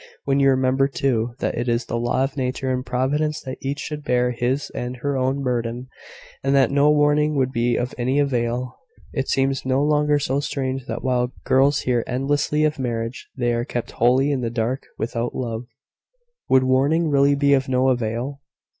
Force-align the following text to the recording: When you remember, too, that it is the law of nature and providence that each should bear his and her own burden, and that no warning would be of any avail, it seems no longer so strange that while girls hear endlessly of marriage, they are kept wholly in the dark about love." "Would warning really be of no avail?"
When 0.23 0.39
you 0.39 0.49
remember, 0.49 0.87
too, 0.87 1.35
that 1.41 1.53
it 1.53 1.69
is 1.69 1.85
the 1.85 1.95
law 1.95 2.23
of 2.23 2.35
nature 2.35 2.71
and 2.71 2.83
providence 2.83 3.39
that 3.43 3.59
each 3.61 3.77
should 3.77 4.03
bear 4.03 4.31
his 4.31 4.71
and 4.71 4.97
her 4.97 5.15
own 5.15 5.43
burden, 5.43 5.89
and 6.43 6.55
that 6.55 6.71
no 6.71 6.89
warning 6.89 7.35
would 7.35 7.51
be 7.51 7.75
of 7.75 7.93
any 7.99 8.17
avail, 8.17 8.79
it 9.13 9.27
seems 9.29 9.63
no 9.63 9.83
longer 9.83 10.17
so 10.17 10.39
strange 10.39 10.87
that 10.87 11.03
while 11.03 11.33
girls 11.43 11.81
hear 11.81 12.03
endlessly 12.07 12.63
of 12.63 12.79
marriage, 12.79 13.29
they 13.37 13.53
are 13.53 13.63
kept 13.63 13.91
wholly 13.91 14.31
in 14.31 14.41
the 14.41 14.49
dark 14.49 14.87
about 14.99 15.35
love." 15.35 15.67
"Would 16.49 16.63
warning 16.63 17.09
really 17.09 17.35
be 17.35 17.53
of 17.53 17.69
no 17.69 17.89
avail?" 17.89 18.41